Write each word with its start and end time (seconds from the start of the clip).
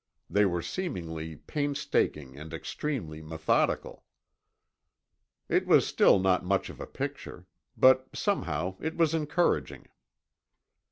They 0.31 0.45
were 0.45 0.63
seemingly 0.63 1.35
painstaking 1.35 2.35
and 2.35 2.55
extremely 2.55 3.21
methodical. 3.21 4.03
It 5.47 5.67
was 5.67 5.85
still 5.85 6.17
not 6.17 6.43
much 6.43 6.71
of 6.71 6.79
a 6.79 6.87
picture. 6.87 7.45
But 7.77 8.07
somehow, 8.15 8.77
it 8.79 8.97
was 8.97 9.13
encouraging. 9.13 9.89